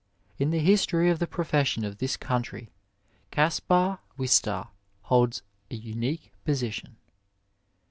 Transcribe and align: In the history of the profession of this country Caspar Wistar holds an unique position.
In 0.39 0.49
the 0.49 0.57
history 0.57 1.11
of 1.11 1.19
the 1.19 1.27
profession 1.27 1.85
of 1.85 1.99
this 1.99 2.17
country 2.17 2.71
Caspar 3.29 3.99
Wistar 4.17 4.69
holds 5.03 5.43
an 5.69 5.79
unique 5.79 6.33
position. 6.43 6.95